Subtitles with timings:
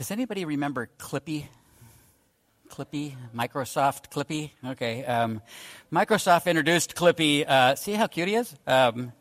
[0.00, 1.44] Does anybody remember Clippy?
[2.70, 4.50] Clippy, Microsoft Clippy.
[4.64, 5.42] Okay, um,
[5.92, 7.46] Microsoft introduced Clippy.
[7.46, 8.56] Uh, see how cute he is?
[8.66, 9.12] Um,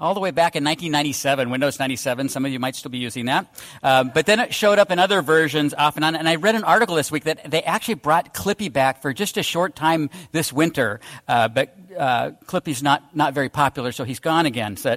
[0.00, 2.30] all the way back in 1997, Windows 97.
[2.30, 3.46] Some of you might still be using that.
[3.80, 6.16] Um, but then it showed up in other versions off and on.
[6.16, 9.36] And I read an article this week that they actually brought Clippy back for just
[9.36, 10.98] a short time this winter.
[11.28, 14.76] Uh, but uh, Clippy's not, not very popular, so he's gone again.
[14.76, 14.96] So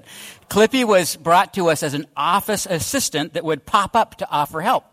[0.50, 4.62] Clippy was brought to us as an office assistant that would pop up to offer
[4.62, 4.86] help.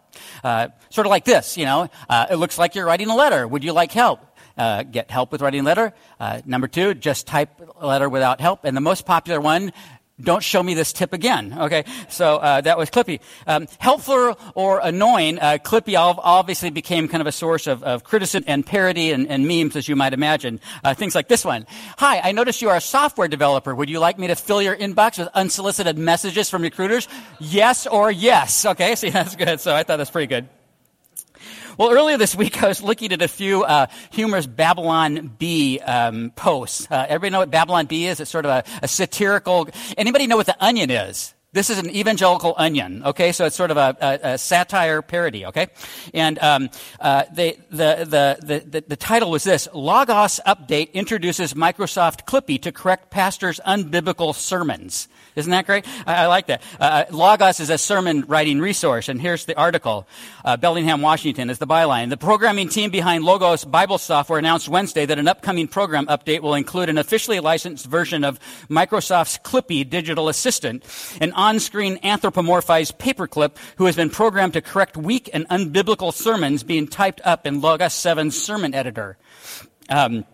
[0.42, 3.46] Uh, sort of like this, you know, uh, it looks like you're writing a letter.
[3.46, 4.20] Would you like help?
[4.56, 5.94] Uh, get help with writing a letter.
[6.18, 8.64] Uh, number two, just type a letter without help.
[8.64, 9.72] And the most popular one,
[10.20, 11.56] don't show me this tip again.
[11.58, 13.20] Okay, so uh, that was Clippy.
[13.46, 18.44] Um, helpful or annoying, uh, Clippy obviously became kind of a source of, of criticism
[18.46, 20.60] and parody and, and, memes, as you might imagine.
[20.82, 21.66] Uh, things like this one.
[21.98, 23.74] Hi, I noticed you are a software developer.
[23.74, 27.08] Would you like me to fill your inbox with unsolicited messages from recruiters?
[27.38, 28.66] Yes or yes.
[28.66, 29.60] Okay, see, that's good.
[29.60, 30.48] So I thought that's pretty good.
[31.78, 36.32] Well, earlier this week, I was looking at a few uh, humorous Babylon Bee um,
[36.34, 36.88] posts.
[36.90, 38.18] Uh, everybody know what Babylon Bee is?
[38.18, 39.68] It's sort of a, a satirical.
[39.96, 41.34] Anybody know what the onion is?
[41.52, 43.30] This is an evangelical onion, okay?
[43.30, 45.68] So it's sort of a, a, a satire parody, okay?
[46.12, 52.26] And um, uh, they, the, the, the, the, title was this Logos Update introduces Microsoft
[52.26, 55.06] Clippy to correct pastors' unbiblical sermons.
[55.38, 55.86] Isn't that great?
[56.06, 56.62] I, I like that.
[56.80, 60.08] Uh, uh, Logos is a sermon writing resource, and here's the article.
[60.44, 62.10] Uh, Bellingham, Washington is the byline.
[62.10, 66.54] The programming team behind Logos Bible software announced Wednesday that an upcoming program update will
[66.54, 70.84] include an officially licensed version of Microsoft's Clippy digital assistant,
[71.20, 76.88] an on-screen anthropomorphized paperclip who has been programmed to correct weak and unbiblical sermons being
[76.88, 79.16] typed up in Logos 7's sermon editor.
[79.88, 80.24] Um,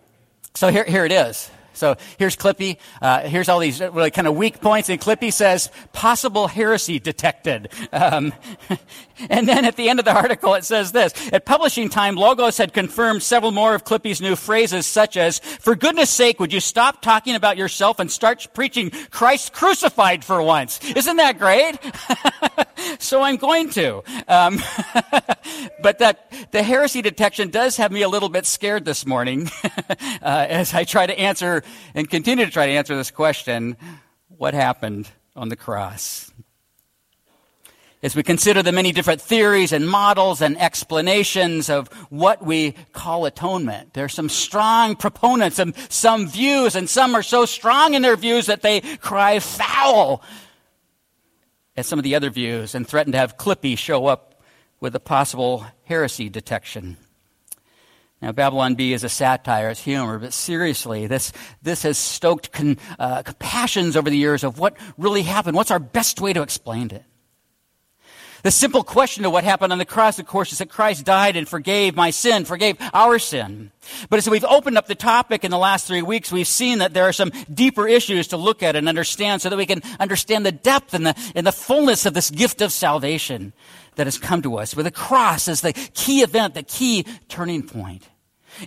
[0.55, 1.51] so here, here it is.
[1.75, 2.77] So here's Clippy.
[3.01, 4.89] Uh, here's all these really kind of weak points.
[4.89, 7.69] And Clippy says, possible heresy detected.
[7.91, 8.33] Um,
[9.29, 11.13] and then at the end of the article, it says this.
[11.31, 15.75] At publishing time, Logos had confirmed several more of Clippy's new phrases, such as, for
[15.75, 20.79] goodness sake, would you stop talking about yourself and start preaching Christ crucified for once?
[20.95, 21.77] Isn't that great?
[22.99, 24.03] so I'm going to.
[24.27, 24.59] Um,
[25.81, 30.45] but that the heresy detection does have me a little bit scared this morning uh,
[30.49, 31.63] as I try to answer
[31.93, 33.77] and continue to try to answer this question
[34.27, 36.31] what happened on the cross?
[38.03, 43.25] As we consider the many different theories and models and explanations of what we call
[43.25, 48.03] atonement, there are some strong proponents of some views, and some are so strong in
[48.03, 50.21] their views that they cry foul
[51.75, 54.39] at some of the other views and threaten to have Clippy show up
[54.79, 56.97] with a possible heresy detection.
[58.25, 61.31] Now, Babylon Bee is a satire, it's humor, but seriously, this,
[61.61, 65.55] this has stoked con, uh, passions over the years of what really happened.
[65.55, 67.03] What's our best way to explain it?
[68.41, 71.35] The simple question of what happened on the cross, of course, is that Christ died
[71.35, 73.71] and forgave my sin, forgave our sin.
[74.09, 76.95] But as we've opened up the topic in the last three weeks, we've seen that
[76.95, 80.47] there are some deeper issues to look at and understand so that we can understand
[80.47, 83.53] the depth and the, and the fullness of this gift of salvation
[83.97, 87.61] that has come to us, with the cross as the key event, the key turning
[87.61, 88.09] point.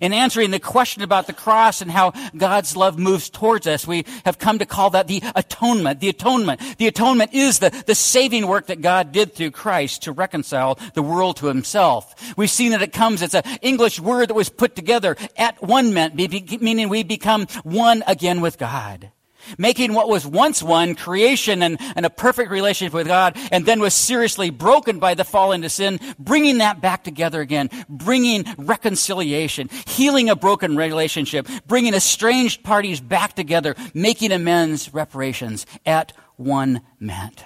[0.01, 4.05] In answering the question about the cross and how God's love moves towards us, we
[4.25, 6.01] have come to call that the atonement.
[6.01, 6.61] The atonement.
[6.79, 11.03] The atonement is the, the saving work that God did through Christ to reconcile the
[11.03, 12.15] world to himself.
[12.37, 15.95] We've seen that it comes, it's an English word that was put together at one
[15.95, 19.11] meant, meaning we become one again with God
[19.57, 23.81] making what was once one, creation and, and a perfect relationship with God, and then
[23.81, 29.69] was seriously broken by the fall into sin, bringing that back together again, bringing reconciliation,
[29.87, 37.45] healing a broken relationship, bringing estranged parties back together, making amends, reparations at one meant.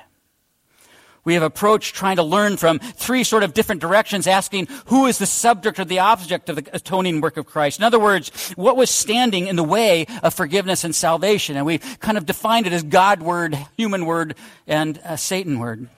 [1.24, 5.18] We have approached trying to learn from three sort of different directions, asking who is
[5.18, 7.78] the subject or the object of the atoning work of Christ.
[7.78, 11.56] In other words, what was standing in the way of forgiveness and salvation?
[11.56, 14.34] And we kind of defined it as Godward, human word,
[14.66, 15.88] and Satanward.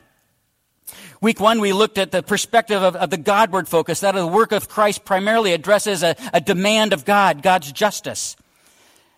[1.22, 4.00] Week one, we looked at the perspective of, of, the Godward focus.
[4.00, 8.37] That the work of Christ primarily addresses a, a demand of God, God's justice,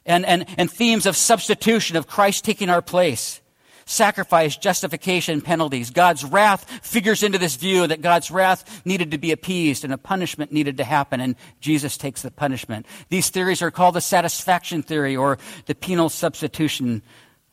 [0.05, 3.41] and, and, and themes of substitution, of Christ taking our place
[3.87, 5.91] sacrifice, justification, penalties.
[5.91, 9.99] God's wrath figures into this view that God's wrath needed to be appeased and a
[9.99, 12.85] punishment needed to happen, and Jesus takes the punishment.
[13.09, 17.03] These theories are called the satisfaction theory or the penal substitution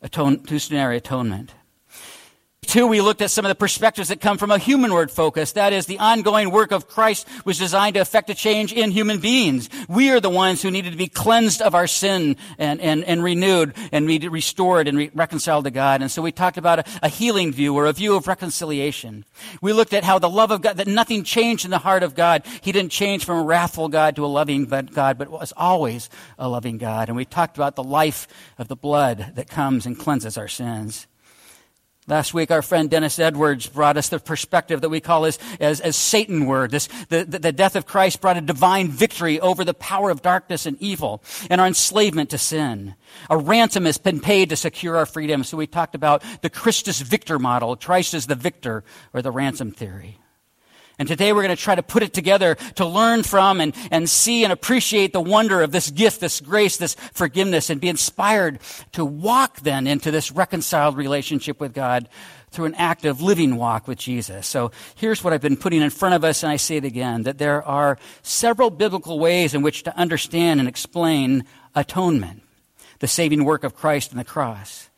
[0.01, 1.53] atone, atonement.
[2.65, 5.51] Two, we looked at some of the perspectives that come from a humanward focus.
[5.51, 9.19] That is, the ongoing work of Christ was designed to affect a change in human
[9.19, 9.69] beings.
[9.87, 13.23] We are the ones who needed to be cleansed of our sin and, and, and
[13.23, 16.01] renewed and be restored and re- reconciled to God.
[16.01, 19.25] And so we talked about a, a healing view or a view of reconciliation.
[19.61, 22.15] We looked at how the love of God, that nothing changed in the heart of
[22.15, 22.43] God.
[22.61, 26.09] He didn't change from a wrathful God to a loving God, but was always
[26.39, 27.09] a loving God.
[27.09, 28.27] And we talked about the life
[28.57, 31.07] of the blood that comes and cleanses our sins.
[32.05, 35.79] Last week, our friend Dennis Edwards brought us the perspective that we call as, as,
[35.79, 36.71] as Satanward.
[36.71, 40.65] This, the, the, death of Christ brought a divine victory over the power of darkness
[40.65, 42.95] and evil and our enslavement to sin.
[43.29, 45.45] A ransom has been paid to secure our freedom.
[45.45, 47.77] So we talked about the Christus victor model.
[47.77, 48.83] Christ is the victor
[49.13, 50.17] or the ransom theory.
[50.99, 54.09] And today we're going to try to put it together to learn from and, and
[54.09, 58.59] see and appreciate the wonder of this gift, this grace, this forgiveness, and be inspired
[58.91, 62.07] to walk then into this reconciled relationship with God
[62.51, 64.45] through an active living walk with Jesus.
[64.45, 67.23] So here's what I've been putting in front of us, and I say it again,
[67.23, 72.43] that there are several biblical ways in which to understand and explain atonement,
[72.99, 74.89] the saving work of Christ on the cross.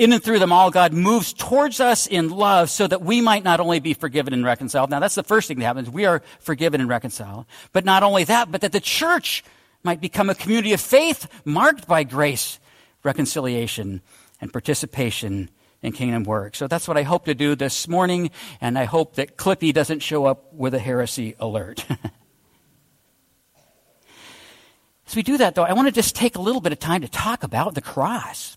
[0.00, 3.44] In and through them all, God moves towards us in love so that we might
[3.44, 4.88] not only be forgiven and reconciled.
[4.88, 5.90] Now, that's the first thing that happens.
[5.90, 7.44] We are forgiven and reconciled.
[7.74, 9.44] But not only that, but that the church
[9.82, 12.58] might become a community of faith marked by grace,
[13.04, 14.00] reconciliation,
[14.40, 15.50] and participation
[15.82, 16.56] in kingdom work.
[16.56, 20.00] So that's what I hope to do this morning, and I hope that Clippy doesn't
[20.00, 21.84] show up with a heresy alert.
[25.06, 27.02] As we do that, though, I want to just take a little bit of time
[27.02, 28.56] to talk about the cross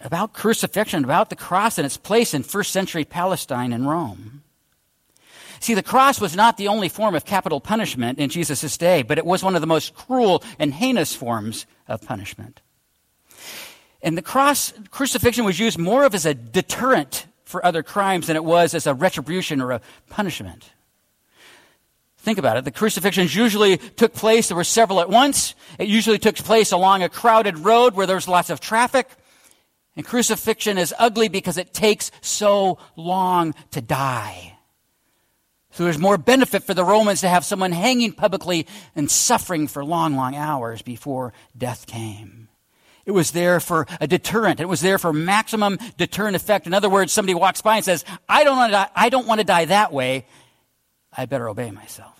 [0.00, 4.42] about crucifixion, about the cross and its place in first century Palestine and Rome.
[5.60, 9.18] See, the cross was not the only form of capital punishment in Jesus' day, but
[9.18, 12.60] it was one of the most cruel and heinous forms of punishment.
[14.00, 18.36] And the cross, crucifixion was used more of as a deterrent for other crimes than
[18.36, 20.70] it was as a retribution or a punishment.
[22.18, 22.64] Think about it.
[22.64, 25.54] The crucifixions usually took place, there were several at once.
[25.78, 29.08] It usually took place along a crowded road where there was lots of traffic.
[29.98, 34.56] And crucifixion is ugly because it takes so long to die.
[35.72, 39.84] So there's more benefit for the Romans to have someone hanging publicly and suffering for
[39.84, 42.48] long, long hours before death came.
[43.06, 44.60] It was there for a deterrent.
[44.60, 46.68] It was there for maximum deterrent effect.
[46.68, 49.26] In other words, somebody walks by and says, I don't want to die, I don't
[49.26, 50.26] want to die that way.
[51.12, 52.17] I better obey myself.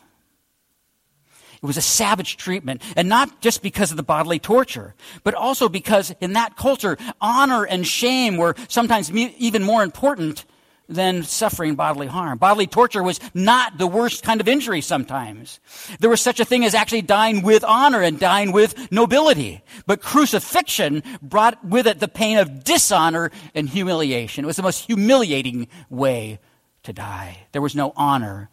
[1.62, 4.94] It was a savage treatment, and not just because of the bodily torture,
[5.24, 10.44] but also because in that culture, honor and shame were sometimes even more important
[10.88, 12.38] than suffering bodily harm.
[12.38, 15.60] Bodily torture was not the worst kind of injury sometimes.
[16.00, 19.62] There was such a thing as actually dying with honor and dying with nobility.
[19.86, 24.44] But crucifixion brought with it the pain of dishonor and humiliation.
[24.44, 26.38] It was the most humiliating way
[26.84, 27.46] to die.
[27.52, 28.48] There was no honor.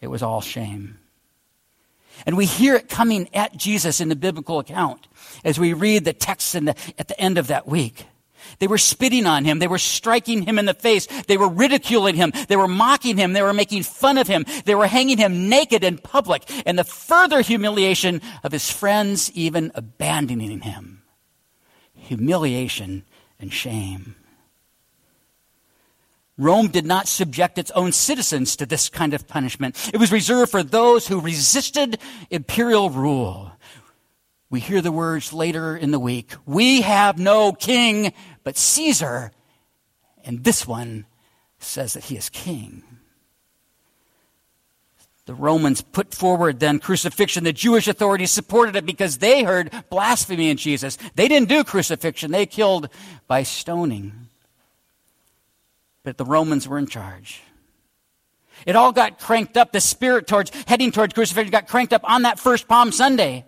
[0.00, 0.98] It was all shame.
[2.26, 5.08] And we hear it coming at Jesus in the biblical account
[5.44, 8.06] as we read the text the, at the end of that week.
[8.58, 9.58] They were spitting on him.
[9.58, 11.06] They were striking him in the face.
[11.26, 12.32] They were ridiculing him.
[12.48, 13.32] They were mocking him.
[13.32, 14.44] They were making fun of him.
[14.64, 16.42] They were hanging him naked in public.
[16.66, 21.02] And the further humiliation of his friends even abandoning him.
[21.94, 23.04] Humiliation
[23.38, 24.16] and shame.
[26.38, 29.90] Rome did not subject its own citizens to this kind of punishment.
[29.92, 31.98] It was reserved for those who resisted
[32.30, 33.52] imperial rule.
[34.48, 38.12] We hear the words later in the week We have no king
[38.44, 39.32] but Caesar,
[40.24, 41.06] and this one
[41.58, 42.82] says that he is king.
[45.26, 47.44] The Romans put forward then crucifixion.
[47.44, 50.98] The Jewish authorities supported it because they heard blasphemy in Jesus.
[51.14, 52.88] They didn't do crucifixion, they killed
[53.28, 54.28] by stoning
[56.04, 57.42] but the Romans were in charge.
[58.66, 59.72] It all got cranked up.
[59.72, 63.44] The spirit towards heading towards crucifixion got cranked up on that first Palm Sunday.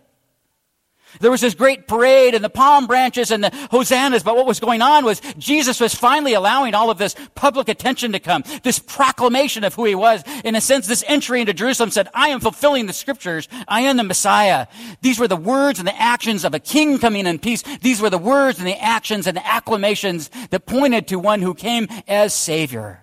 [1.20, 4.60] There was this great parade and the palm branches and the hosannas, but what was
[4.60, 8.78] going on was Jesus was finally allowing all of this public attention to come, this
[8.78, 10.22] proclamation of who he was.
[10.44, 13.48] In a sense, this entry into Jerusalem said, I am fulfilling the scriptures.
[13.68, 14.66] I am the Messiah.
[15.00, 17.62] These were the words and the actions of a king coming in peace.
[17.80, 21.54] These were the words and the actions and the acclamations that pointed to one who
[21.54, 23.00] came as Savior.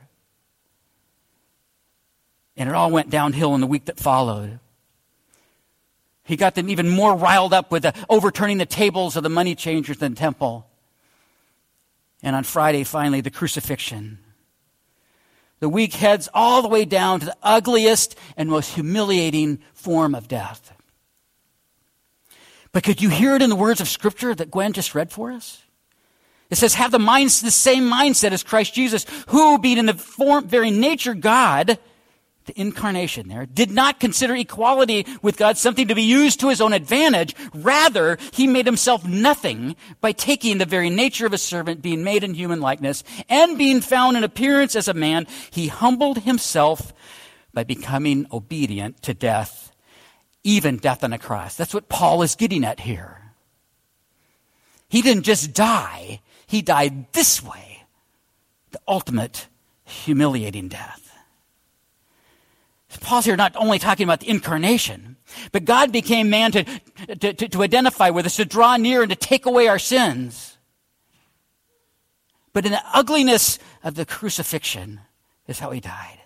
[2.58, 4.60] And it all went downhill in the week that followed.
[6.24, 9.56] He got them even more riled up with the overturning the tables of the money
[9.56, 10.68] changers in the temple.
[12.22, 14.20] And on Friday, finally, the crucifixion.
[15.60, 20.28] The week heads all the way down to the ugliest and most humiliating form of
[20.28, 20.74] death.
[22.72, 25.32] But could you hear it in the words of Scripture that Gwen just read for
[25.32, 25.62] us?
[26.50, 30.48] It says, have the the same mindset as Christ Jesus, who, being in the form,
[30.48, 31.80] very nature God,
[32.46, 36.62] the incarnation there, did not consider equality with God something to be used to his
[36.62, 37.36] own advantage.
[37.54, 42.24] Rather, he made himself nothing by taking the very nature of a servant, being made
[42.24, 46.94] in human likeness, and being found in appearance as a man, he humbled himself
[47.54, 49.72] by becoming obedient to death,
[50.44, 51.56] even death on a cross.
[51.56, 53.18] That's what Paul is getting at here.
[54.90, 57.86] He didn't just die, he died this way
[58.72, 59.48] the ultimate
[59.84, 61.11] humiliating death.
[63.02, 65.18] Paul's here not only talking about the incarnation,
[65.52, 66.64] but God became man to,
[67.20, 70.58] to, to, to identify with us, to draw near and to take away our sins.
[72.54, 75.02] But in the ugliness of the crucifixion
[75.48, 76.20] is how he died.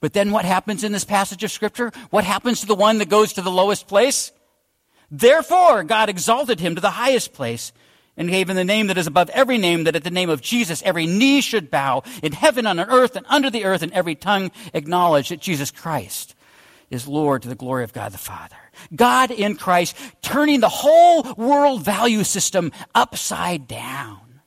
[0.00, 1.92] But then what happens in this passage of Scripture?
[2.10, 4.32] What happens to the one that goes to the lowest place?
[5.10, 7.72] Therefore, God exalted him to the highest place
[8.16, 10.40] and gave him the name that is above every name, that at the name of
[10.40, 14.14] Jesus every knee should bow in heaven on earth and under the earth, and every
[14.14, 16.34] tongue acknowledge that Jesus Christ
[16.90, 18.56] is Lord to the glory of God the Father.
[18.94, 24.40] God in Christ turning the whole world value system upside down.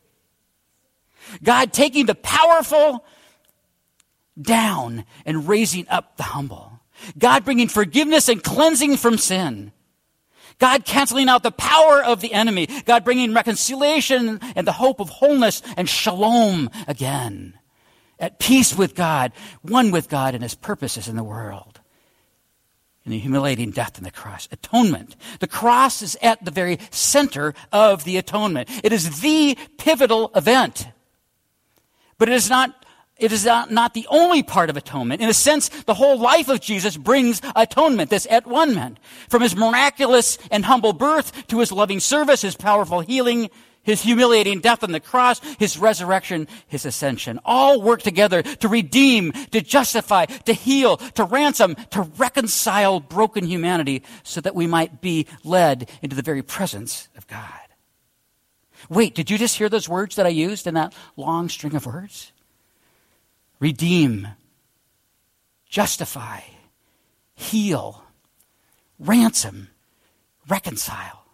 [1.43, 3.05] God taking the powerful
[4.39, 6.79] down and raising up the humble.
[7.17, 9.71] God bringing forgiveness and cleansing from sin.
[10.59, 12.67] God canceling out the power of the enemy.
[12.85, 17.53] God bringing reconciliation and the hope of wholeness and shalom again.
[18.19, 21.79] At peace with God, one with God and his purposes in the world.
[23.05, 24.49] In the humiliating death on the cross.
[24.51, 25.15] Atonement.
[25.39, 28.69] The cross is at the very center of the atonement.
[28.83, 30.89] It is the pivotal event.
[32.17, 32.78] But it is not
[33.19, 35.21] it is not, the only part of atonement.
[35.21, 38.97] In a sense, the whole life of Jesus brings atonement, this at one man.
[39.27, 43.49] From his miraculous and humble birth to his loving service, his powerful healing,
[43.83, 47.39] his humiliating death on the cross, his resurrection, his ascension.
[47.43, 54.03] All work together to redeem, to justify, to heal, to ransom, to reconcile broken humanity
[54.23, 57.43] so that we might be led into the very presence of God.
[58.89, 61.85] Wait, did you just hear those words that I used in that long string of
[61.85, 62.31] words?
[63.59, 64.27] Redeem,
[65.67, 66.41] justify,
[67.35, 68.03] heal,
[68.97, 69.69] ransom,
[70.47, 71.25] reconcile.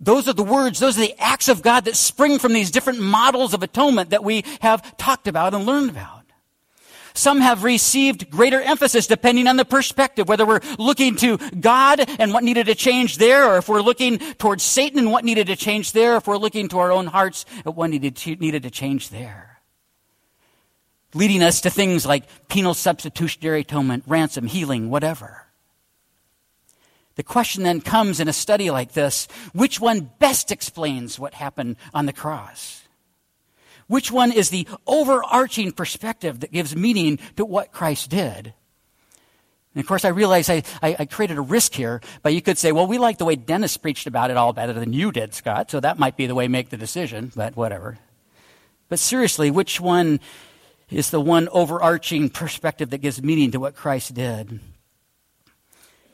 [0.00, 3.00] Those are the words, those are the acts of God that spring from these different
[3.00, 6.14] models of atonement that we have talked about and learned about.
[7.14, 12.32] Some have received greater emphasis depending on the perspective, whether we're looking to God and
[12.32, 15.56] what needed to change there, or if we're looking towards Satan and what needed to
[15.56, 18.70] change there, if we're looking to our own hearts at what needed to, needed to
[18.70, 19.57] change there
[21.14, 25.46] leading us to things like penal substitutionary atonement, ransom, healing, whatever.
[27.16, 31.76] The question then comes in a study like this which one best explains what happened
[31.92, 32.82] on the cross?
[33.88, 38.52] Which one is the overarching perspective that gives meaning to what Christ did?
[39.74, 42.58] And of course, I realize I, I, I, created a risk here, but you could
[42.58, 45.34] say, well, we like the way Dennis preached about it all better than you did,
[45.34, 47.98] Scott, so that might be the way make the decision, but whatever.
[48.88, 50.20] But seriously, which one
[50.90, 54.60] is the one overarching perspective that gives meaning to what Christ did.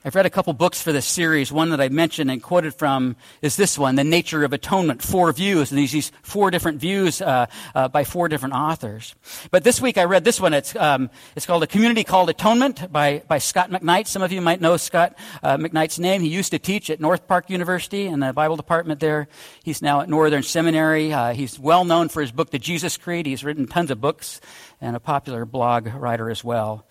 [0.07, 1.51] I've read a couple books for this series.
[1.51, 5.01] One that I mentioned and quoted from is this one, The Nature of Atonement.
[5.01, 9.15] Four views, and these, four different views uh, uh, by four different authors.
[9.51, 10.53] But this week I read this one.
[10.53, 14.07] It's, um, it's called A Community Called Atonement by, by Scot McKnight.
[14.07, 16.21] Some of you might know Scot uh, McKnight's name.
[16.21, 19.27] He used to teach at North Park University in the Bible department there.
[19.63, 21.15] He's now at Northern Seminary.
[21.15, 23.25] Uh, he's well known for his book, The Jesus Creed.
[23.25, 24.43] He's written tons of books
[24.83, 26.85] and a popular blog writer as well.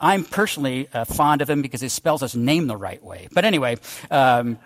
[0.00, 3.28] I'm personally uh, fond of him because he spells his name the right way.
[3.32, 3.76] But anyway,
[4.10, 4.58] um,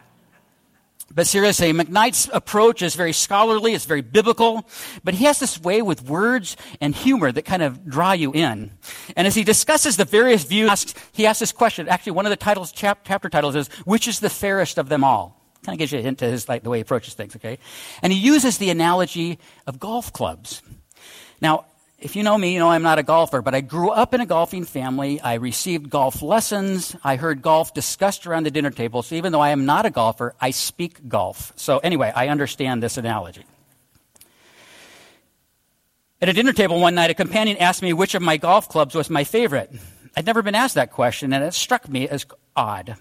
[1.13, 4.67] but seriously, McKnight's approach is very scholarly, it's very biblical,
[5.05, 8.73] but he has this way with words and humor that kind of draw you in.
[9.17, 11.89] And as he discusses the various views, he asks this question.
[11.89, 15.05] Actually, one of the titles, chap, chapter titles is, which is the fairest of them
[15.05, 15.41] all?
[15.65, 17.59] Kind of gives you a hint to his, like, the way he approaches things, okay?
[18.03, 20.63] And he uses the analogy of golf clubs.
[21.41, 21.67] Now,
[22.05, 24.21] if you know me, you know I'm not a golfer, but I grew up in
[24.21, 25.23] a golfing family.
[25.23, 26.95] I received golf lessons.
[27.03, 29.03] I heard golf discussed around the dinner table.
[29.03, 31.55] So even though I am not a golfer, I speak golf.
[31.57, 33.47] So anyway, I understand this analogy.
[36.21, 38.95] At a dinner table one night, a companion asked me which of my golf clubs
[38.95, 39.73] was my favorite.
[40.15, 42.97] I'd never been asked that question, and it struck me as odd.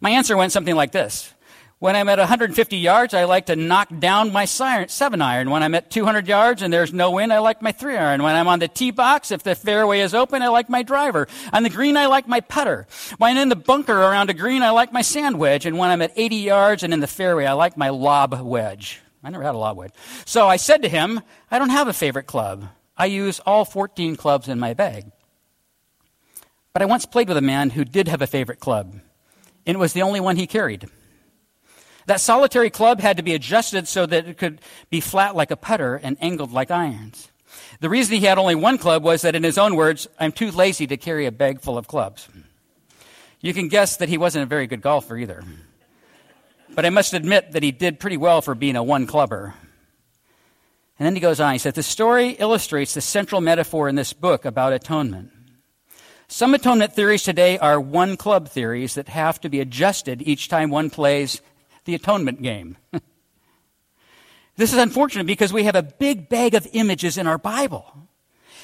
[0.00, 1.34] My answer went something like this
[1.80, 5.50] when I'm at 150 yards, I like to knock down my seven iron.
[5.50, 8.22] When I'm at 200 yards and there's no wind, I like my three iron.
[8.22, 11.28] When I'm on the tee box, if the fairway is open, I like my driver.
[11.52, 12.88] On the green, I like my putter.
[13.18, 15.66] When in the bunker around a green, I like my sand wedge.
[15.66, 19.00] And when I'm at 80 yards and in the fairway, I like my lob wedge.
[19.22, 19.92] I never had a lob wedge.
[20.24, 22.68] So I said to him, I don't have a favorite club.
[22.96, 25.12] I use all 14 clubs in my bag.
[26.72, 29.00] But I once played with a man who did have a favorite club,
[29.64, 30.88] and it was the only one he carried.
[32.08, 35.56] That solitary club had to be adjusted so that it could be flat like a
[35.58, 37.30] putter and angled like irons.
[37.80, 40.50] The reason he had only one club was that, in his own words, I'm too
[40.50, 42.26] lazy to carry a bag full of clubs.
[43.42, 45.44] You can guess that he wasn't a very good golfer either.
[46.70, 49.52] But I must admit that he did pretty well for being a one clubber.
[50.98, 51.52] And then he goes on.
[51.52, 55.30] He said, The story illustrates the central metaphor in this book about atonement.
[56.26, 60.70] Some atonement theories today are one club theories that have to be adjusted each time
[60.70, 61.42] one plays
[61.88, 62.76] the atonement game.
[64.56, 67.90] this is unfortunate because we have a big bag of images in our Bible.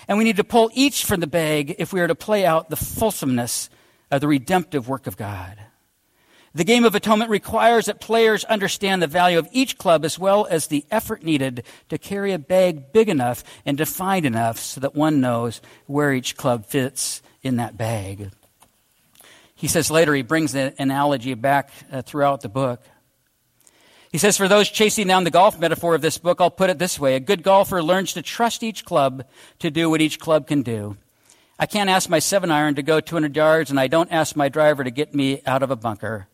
[0.06, 2.68] And we need to pull each from the bag if we are to play out
[2.68, 3.70] the fulsomeness
[4.10, 5.58] of the redemptive work of God.
[6.54, 10.46] The game of atonement requires that players understand the value of each club as well
[10.50, 14.94] as the effort needed to carry a bag big enough and defined enough so that
[14.94, 18.32] one knows where each club fits in that bag.
[19.54, 22.82] He says later, he brings the analogy back uh, throughout the book.
[24.14, 26.78] He says, for those chasing down the golf metaphor of this book, I'll put it
[26.78, 27.16] this way.
[27.16, 29.24] A good golfer learns to trust each club
[29.58, 30.96] to do what each club can do.
[31.58, 34.48] I can't ask my seven iron to go 200 yards, and I don't ask my
[34.48, 36.28] driver to get me out of a bunker.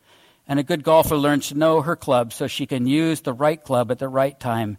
[0.46, 3.64] And a good golfer learns to know her club so she can use the right
[3.64, 4.76] club at the right time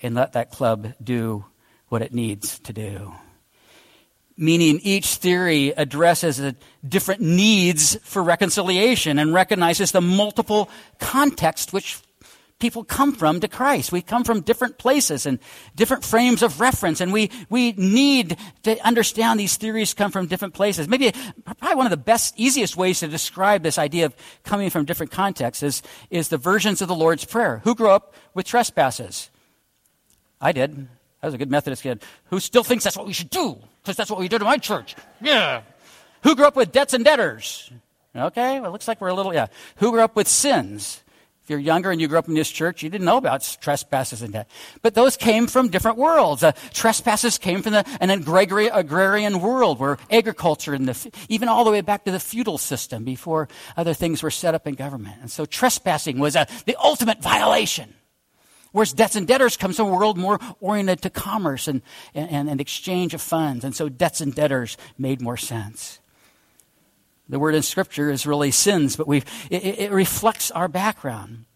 [0.00, 1.46] and let that club do
[1.88, 3.14] what it needs to do.
[4.36, 6.54] Meaning each theory addresses the
[6.88, 10.70] different needs for reconciliation and recognizes the multiple
[11.00, 12.00] contexts which
[12.58, 13.92] people come from to Christ.
[13.92, 15.38] We come from different places and
[15.74, 20.54] different frames of reference, and we, we need to understand these theories come from different
[20.54, 20.88] places.
[20.88, 21.12] Maybe
[21.44, 25.12] probably one of the best, easiest ways to describe this idea of coming from different
[25.12, 27.60] contexts is, is the versions of the Lord's Prayer.
[27.64, 29.30] Who grew up with trespasses?
[30.40, 30.88] I did.
[31.22, 32.02] I was a good Methodist kid.
[32.26, 33.58] Who still thinks that's what we should do?
[33.82, 34.94] Because that's what we did in my church.
[35.20, 35.62] Yeah.
[36.22, 37.70] Who grew up with debts and debtors?
[38.16, 39.48] Okay, well, it looks like we're a little, yeah.
[39.76, 41.02] Who grew up with sins?
[41.44, 44.22] If you're younger and you grew up in this church, you didn't know about trespasses
[44.22, 44.48] and debt.
[44.80, 46.42] But those came from different worlds.
[46.42, 51.70] Uh, trespasses came from the, an agrarian world where agriculture and the, even all the
[51.70, 55.16] way back to the feudal system before other things were set up in government.
[55.20, 57.92] And so trespassing was a, the ultimate violation.
[58.72, 61.82] Whereas debts and debtors comes from a world more oriented to commerce and,
[62.14, 63.64] and, and exchange of funds.
[63.66, 66.00] And so debts and debtors made more sense.
[67.28, 71.46] The word in Scripture is really sins, but it, it, reflects our background.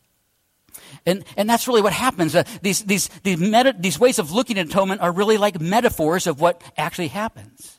[1.05, 2.35] And, and that's really what happens.
[2.35, 6.27] Uh, these, these, these, meta, these ways of looking at atonement are really like metaphors
[6.27, 7.79] of what actually happens.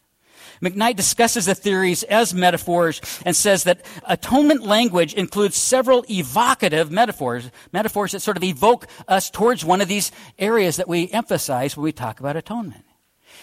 [0.62, 7.50] McKnight discusses the theories as metaphors and says that atonement language includes several evocative metaphors,
[7.72, 11.86] metaphors that sort of evoke us towards one of these areas that we emphasize when
[11.86, 12.86] we talk about atonement.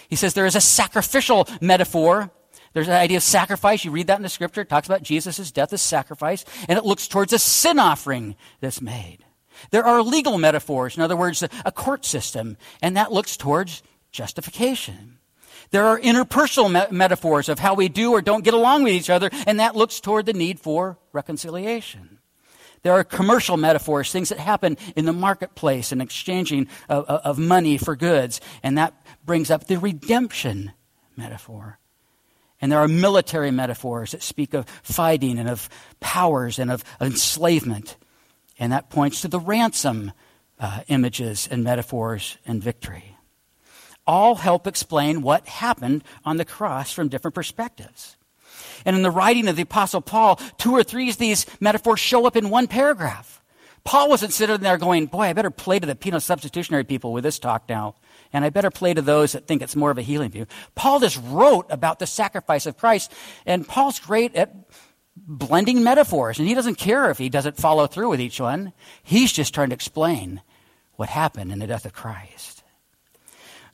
[0.09, 2.30] He says there is a sacrificial metaphor
[2.76, 3.86] there's an idea of sacrifice.
[3.86, 4.60] You read that in the scripture.
[4.60, 8.82] It talks about Jesus' death as sacrifice, and it looks towards a sin offering that's
[8.82, 9.24] made.
[9.70, 15.16] There are legal metaphors, in other words, a court system, and that looks towards justification.
[15.70, 19.08] There are interpersonal me- metaphors of how we do or don't get along with each
[19.08, 22.18] other, and that looks toward the need for reconciliation.
[22.82, 27.78] There are commercial metaphors, things that happen in the marketplace and exchanging of, of money
[27.78, 28.92] for goods, and that
[29.24, 30.72] brings up the redemption
[31.16, 31.78] metaphor.
[32.60, 35.68] And there are military metaphors that speak of fighting and of
[36.00, 37.96] powers and of enslavement.
[38.58, 40.12] And that points to the ransom
[40.58, 43.16] uh, images and metaphors and victory.
[44.06, 48.16] All help explain what happened on the cross from different perspectives.
[48.84, 52.26] And in the writing of the Apostle Paul, two or three of these metaphors show
[52.26, 53.42] up in one paragraph.
[53.84, 57.24] Paul wasn't sitting there going, Boy, I better play to the penal substitutionary people with
[57.24, 57.96] this talk now
[58.37, 60.46] and I better play to those that think it's more of a healing view.
[60.75, 63.11] Paul just wrote about the sacrifice of Christ,
[63.46, 64.55] and Paul's great at
[65.16, 68.75] blending metaphors, and he doesn't care if he doesn't follow through with each one.
[69.03, 70.42] He's just trying to explain
[70.96, 72.62] what happened in the death of Christ.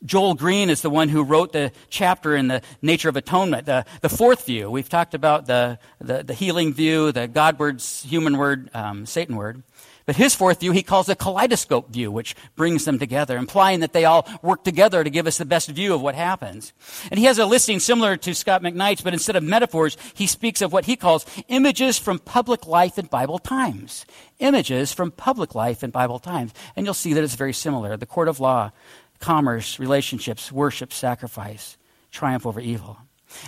[0.04, 3.84] Joel Green is the one who wrote the chapter in the nature of atonement, the,
[4.00, 4.70] the fourth view.
[4.70, 9.64] We've talked about the, the, the healing view, the Godwards, human word, um, Satanward.
[10.06, 13.92] But his fourth view he calls a kaleidoscope view, which brings them together, implying that
[13.92, 16.72] they all work together to give us the best view of what happens.
[17.10, 20.62] And he has a listing similar to Scot McKnight's, but instead of metaphors, he speaks
[20.62, 24.04] of what he calls images from public life in Bible times.
[24.38, 26.52] Images from public life in Bible times.
[26.74, 27.96] And you'll see that it's very similar.
[27.96, 28.72] The court of law,
[29.20, 31.76] commerce, relationships, worship, sacrifice,
[32.10, 32.98] triumph over evil.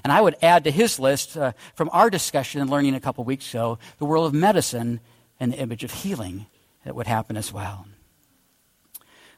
[0.03, 3.25] And I would add to his list uh, from our discussion and learning a couple
[3.25, 5.01] weeks ago, the world of medicine
[5.45, 6.47] an image of healing
[6.85, 7.87] that would happen as well.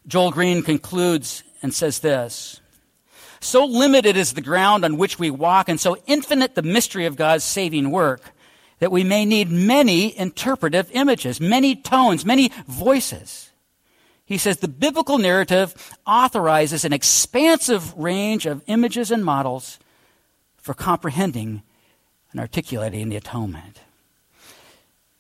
[0.07, 2.61] Joel Green concludes and says this
[3.41, 7.17] So limited is the ground on which we walk, and so infinite the mystery of
[7.17, 8.33] God's saving work,
[8.79, 13.51] that we may need many interpretive images, many tones, many voices.
[14.25, 19.79] He says the biblical narrative authorizes an expansive range of images and models
[20.57, 21.63] for comprehending
[22.33, 23.81] and articulating the atonement.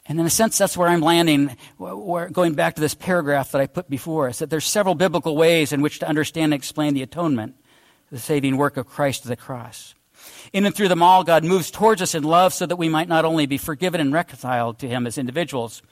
[0.08, 3.60] And in a sense, that's where I'm landing, where, going back to this paragraph that
[3.60, 6.94] I put before us, that there's several biblical ways in which to understand and explain
[6.94, 7.56] the atonement,
[8.12, 9.94] the saving work of Christ to the cross.
[10.52, 13.08] In and through them all, God moves towards us in love so that we might
[13.08, 15.82] not only be forgiven and reconciled to Him as individuals,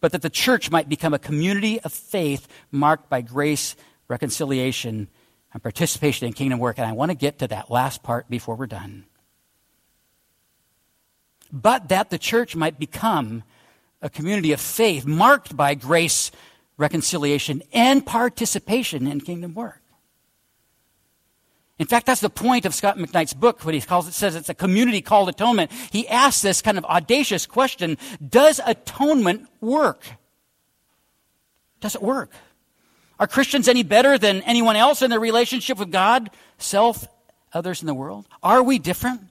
[0.00, 3.76] but that the church might become a community of faith marked by grace,
[4.08, 5.08] reconciliation,
[5.52, 6.78] and participation in kingdom work.
[6.78, 9.04] And I want to get to that last part before we're done
[11.52, 13.44] but that the church might become
[14.00, 16.30] a community of faith marked by grace,
[16.76, 19.82] reconciliation, and participation in kingdom work.
[21.78, 24.48] In fact, that's the point of Scot McKnight's book, what he calls it says it's
[24.48, 25.72] a community called atonement.
[25.90, 30.04] He asks this kind of audacious question Does atonement work?
[31.80, 32.32] Does it work?
[33.18, 37.06] Are Christians any better than anyone else in their relationship with God, self,
[37.52, 38.26] others in the world?
[38.42, 39.22] Are we different?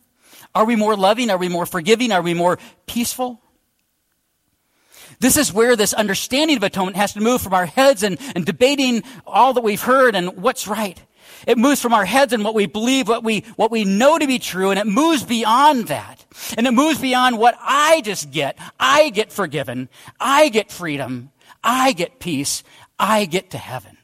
[0.53, 1.29] Are we more loving?
[1.29, 2.11] Are we more forgiving?
[2.11, 3.41] Are we more peaceful?
[5.19, 8.45] This is where this understanding of atonement has to move from our heads and, and
[8.45, 11.01] debating all that we've heard and what's right.
[11.47, 14.27] It moves from our heads and what we believe, what we, what we know to
[14.27, 16.25] be true, and it moves beyond that.
[16.57, 18.57] And it moves beyond what I just get.
[18.79, 19.89] I get forgiven.
[20.19, 21.31] I get freedom.
[21.63, 22.63] I get peace.
[22.99, 23.97] I get to heaven.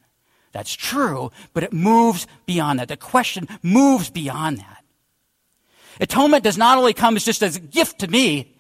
[0.52, 2.88] That's true, but it moves beyond that.
[2.88, 4.77] The question moves beyond that.
[6.00, 8.58] Atonement does not only come as just as a gift to me,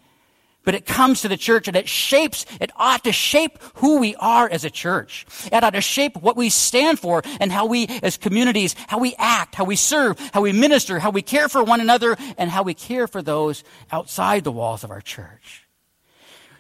[0.64, 4.16] but it comes to the church and it shapes, it ought to shape who we
[4.18, 5.26] are as a church.
[5.50, 9.16] It ought to shape what we stand for and how we as communities, how we
[9.18, 12.64] act, how we serve, how we minister, how we care for one another, and how
[12.64, 15.67] we care for those outside the walls of our church.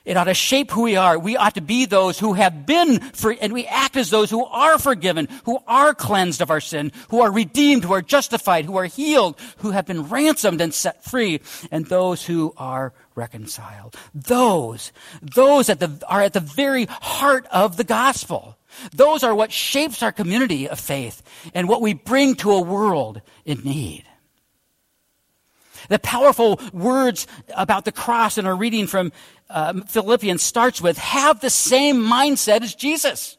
[0.07, 1.19] It ought to shape who we are.
[1.19, 4.45] We ought to be those who have been free, and we act as those who
[4.45, 8.77] are forgiven, who are cleansed of our sin, who are redeemed, who are justified, who
[8.77, 11.41] are healed, who have been ransomed and set free,
[11.71, 13.97] and those who are reconciled.
[14.15, 18.57] Those, those at the, are at the very heart of the gospel.
[18.93, 21.21] Those are what shapes our community of faith
[21.53, 24.05] and what we bring to a world in need.
[25.89, 29.11] The powerful words about the cross in our reading from
[29.49, 33.37] uh, Philippians starts with have the same mindset as Jesus.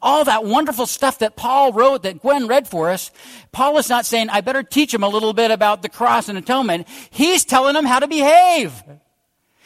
[0.00, 3.10] All that wonderful stuff that Paul wrote that Gwen read for us,
[3.50, 6.38] Paul is not saying, I better teach him a little bit about the cross and
[6.38, 6.86] atonement.
[7.10, 8.82] He's telling them how to behave.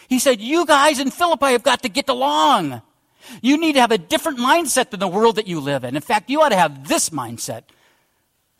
[0.08, 2.80] He said, you guys in Philippi have got to get along.
[3.42, 5.96] You need to have a different mindset than the world that you live in.
[5.96, 7.62] In fact, you ought to have this mindset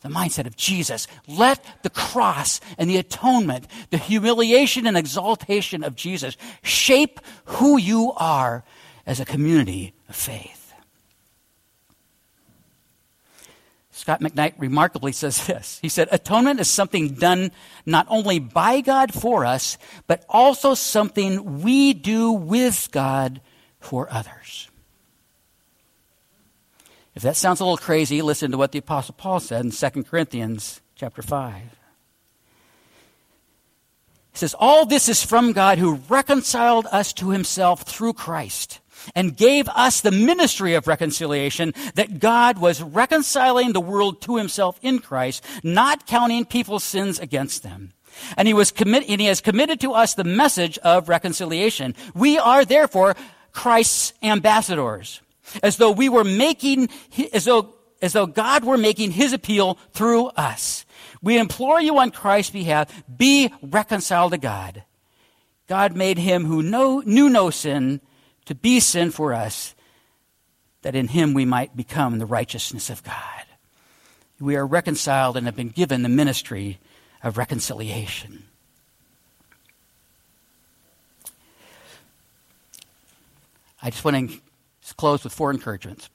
[0.02, 1.06] the mindset of Jesus.
[1.26, 8.12] Let the cross and the atonement, the humiliation and exaltation of Jesus shape who you
[8.16, 8.64] are
[9.06, 10.62] as a community of faith.
[14.02, 15.78] Scot McKnight remarkably says this.
[15.80, 17.52] He said, Atonement is something done
[17.86, 23.40] not only by God for us, but also something we do with God
[23.78, 24.71] for others.
[27.14, 30.04] If that sounds a little crazy, listen to what the apostle Paul said in 2
[30.04, 31.62] Corinthians chapter 5.
[34.32, 38.80] He says, All this is from God who reconciled us to himself through Christ
[39.14, 44.78] and gave us the ministry of reconciliation that God was reconciling the world to himself
[44.80, 47.92] in Christ, not counting people's sins against them.
[48.36, 51.94] And he was commit, and he has committed to us the message of reconciliation.
[52.14, 53.16] We are therefore
[53.52, 55.20] Christ's ambassadors
[55.62, 56.88] as though we were making,
[57.32, 60.84] as though, as though God were making his appeal through us.
[61.22, 64.82] We implore you on Christ's behalf, be reconciled to God.
[65.68, 68.00] God made him who know, knew no sin
[68.46, 69.74] to be sin for us,
[70.82, 73.14] that in him we might become the righteousness of God.
[74.40, 76.80] We are reconciled and have been given the ministry
[77.22, 78.44] of reconciliation.
[83.80, 84.40] I just want to
[84.92, 86.08] close with four encouragements.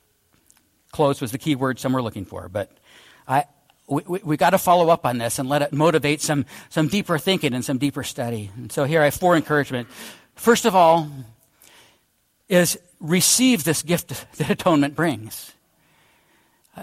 [0.91, 2.71] Close was the key word some were looking for, but
[3.27, 3.45] I,
[3.87, 6.87] we, we, we got to follow up on this and let it motivate some, some
[6.87, 8.51] deeper thinking and some deeper study.
[8.55, 9.87] And so here I have four encouragement.
[10.35, 11.09] First of all,
[12.49, 15.53] is receive this gift that atonement brings.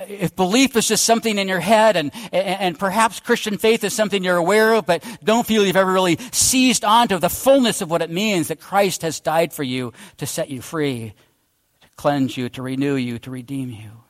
[0.08, 4.24] If belief is just something in your head and, and perhaps Christian faith is something
[4.24, 8.02] you're aware of, but don't feel you've ever really seized onto the fullness of what
[8.02, 11.14] it means that Christ has died for you to set you free,
[11.96, 14.02] cleanse you, to renew you, to redeem you.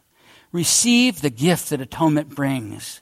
[0.54, 3.00] receive the gift that atonement brings.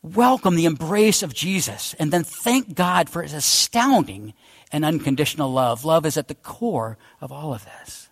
[0.00, 4.32] Welcome the embrace of Jesus, and then thank God for his astounding
[4.72, 5.84] and unconditional love.
[5.84, 8.08] Love is at the core of all of this.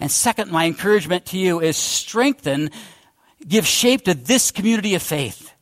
[0.00, 2.70] And second, my encouragement to you is strengthen,
[3.46, 5.52] give shape to this community of faith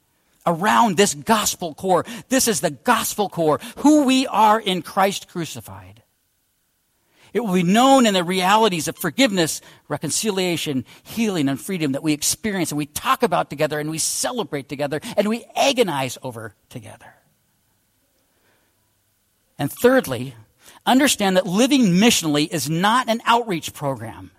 [0.46, 2.06] around this gospel core.
[2.28, 5.97] This is the gospel core, who we are in Christ crucified.
[7.32, 12.12] It will be known in the realities of forgiveness, reconciliation, healing, and freedom that we
[12.12, 17.14] experience and we talk about together and we celebrate together and we agonize over together.
[19.58, 20.34] And thirdly,
[20.86, 24.30] understand that living missionally is not an outreach program.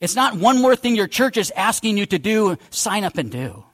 [0.00, 3.30] It's not one more thing your church is asking you to do, sign up and
[3.30, 3.64] do.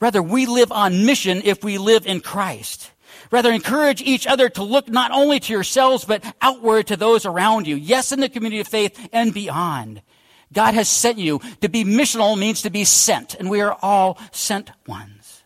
[0.00, 2.90] Rather, we live on mission if we live in Christ.
[3.30, 7.66] Rather, encourage each other to look not only to yourselves, but outward to those around
[7.66, 7.76] you.
[7.76, 10.02] Yes, in the community of faith and beyond.
[10.52, 11.40] God has sent you.
[11.60, 15.42] To be missional means to be sent, and we are all sent ones.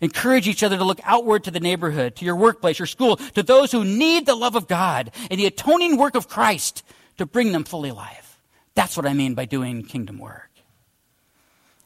[0.00, 3.42] Encourage each other to look outward to the neighborhood, to your workplace, your school, to
[3.42, 6.82] those who need the love of God and the atoning work of Christ
[7.18, 8.40] to bring them fully life.
[8.74, 10.50] That's what I mean by doing kingdom work.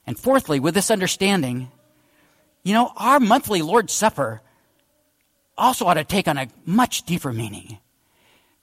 [0.06, 1.70] And fourthly, with this understanding,
[2.62, 4.40] you know, our monthly Lord's Supper
[5.56, 7.78] also ought to take on a much deeper meaning.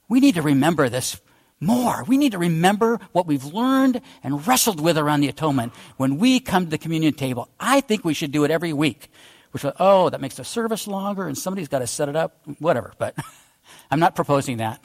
[0.07, 1.19] We need to remember this
[1.59, 2.03] more.
[2.03, 6.39] We need to remember what we've learned and wrestled with around the atonement when we
[6.39, 7.49] come to the communion table.
[7.59, 9.09] I think we should do it every week.
[9.51, 12.93] Which, oh, that makes the service longer and somebody's got to set it up, whatever.
[12.97, 13.15] But
[13.91, 14.83] I'm not proposing that.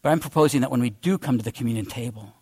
[0.00, 2.34] But I'm proposing that when we do come to the communion table,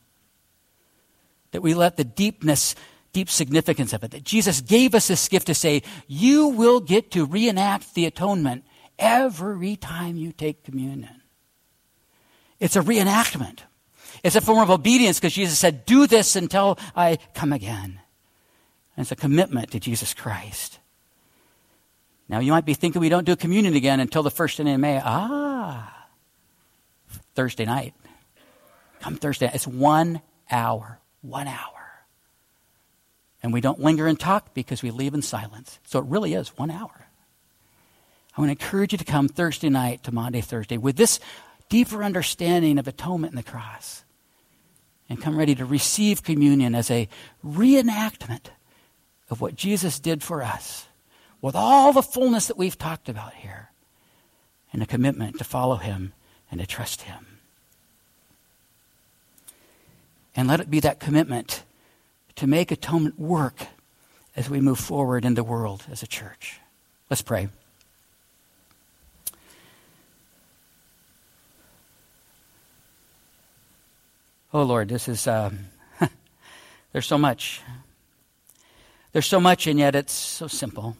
[1.52, 2.74] that we let the deepness
[3.16, 4.11] deep significance of it.
[4.11, 8.62] That Jesus gave us this gift to say, you will get to reenact the atonement
[8.98, 11.22] every time you take communion.
[12.61, 13.61] It's a reenactment.
[14.22, 18.00] It's a form of obedience because Jesus said, do this until I come again.
[18.96, 20.79] And it's a commitment to Jesus Christ.
[22.29, 24.79] Now, you might be thinking we don't do communion again until the first day of
[24.79, 25.00] May.
[25.02, 26.07] Ah,
[27.35, 27.94] Thursday night.
[29.00, 29.50] Come Thursday.
[29.55, 31.00] It's one hour.
[31.22, 31.75] One hour.
[33.46, 35.78] And we don't linger and talk because we leave in silence.
[35.85, 37.06] So it really is one hour.
[38.37, 41.20] I want to encourage you to come Thursday night to Maundy, Thursday with this
[41.68, 44.02] deeper understanding of atonement in the cross.
[45.09, 47.09] And come ready to receive communion as a
[47.46, 48.46] reenactment
[49.30, 50.88] of what Jesus did for us
[51.40, 53.70] with all the fullness that we've talked about here
[54.72, 56.14] and a commitment to follow him
[56.50, 57.38] and to trust him.
[60.35, 61.62] And let it be that commitment
[62.37, 63.66] to make atonement work
[64.37, 66.61] as we move forward in the world as a church.
[67.11, 67.49] Let's pray.
[74.53, 75.59] Oh Lord, this is, um,
[76.92, 77.62] there's so much.
[79.12, 80.96] There's so much, and yet it's so simple.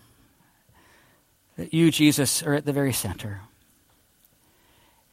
[1.57, 3.43] That you, Jesus, are at the very center.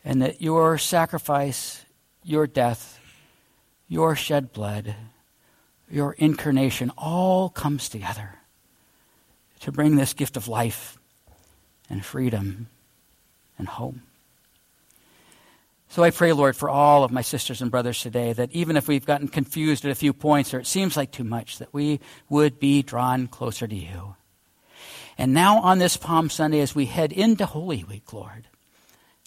[0.05, 1.85] And that your sacrifice,
[2.23, 2.99] your death,
[3.87, 4.95] your shed blood,
[5.89, 8.35] your incarnation all comes together
[9.61, 10.97] to bring this gift of life
[11.89, 12.67] and freedom
[13.57, 13.95] and hope.
[15.89, 18.87] So I pray, Lord, for all of my sisters and brothers today that even if
[18.87, 21.99] we've gotten confused at a few points or it seems like too much, that we
[22.29, 24.15] would be drawn closer to you.
[25.19, 28.47] And now on this Palm Sunday, as we head into Holy Week, Lord,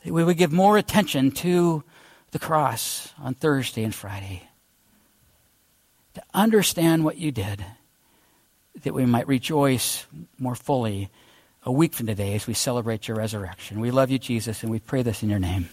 [0.03, 1.85] that we would give more attention to
[2.33, 4.46] the cross on Thursday and Friday
[6.17, 7.63] to understand what you did,
[8.85, 10.07] that we might rejoice
[10.39, 11.11] more fully
[11.63, 13.81] a week from today as we celebrate your resurrection.
[13.81, 15.69] We love you, Jesus, and we pray this in your name.